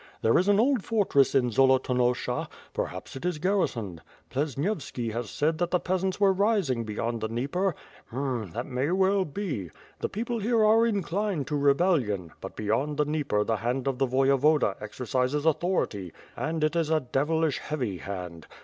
[0.23, 4.01] There is an old fortress in Zolotonosha; perhaps it is garrisoned.
[4.31, 7.75] Plesnievski has said that the i)easants were ris ing beyond the Dnieper;
[8.11, 8.49] Il'm!
[8.53, 9.69] that may well be;
[9.99, 14.07] the people here are inclined to rebellion, but beyond the Dnieper the hand of the
[14.07, 18.47] Voyevoda exercises authority; and it is a devilish heavy hand.